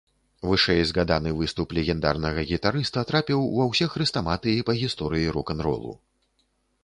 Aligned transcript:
Вышэйзгаданы 0.49 1.33
выступ 1.41 1.75
легендарнага 1.77 2.45
гітарыста 2.51 3.03
трапіў 3.11 3.45
ва 3.57 3.69
ўсе 3.71 3.87
хрэстаматыі 3.93 4.63
па 4.69 4.73
гісторыі 4.85 5.27
рок-н-ролу. 5.35 5.93